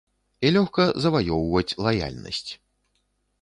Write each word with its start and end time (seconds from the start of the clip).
І 0.47 0.49
лёгка 0.55 0.85
заваёўваць 1.03 1.77
лаяльнасць. 1.89 2.51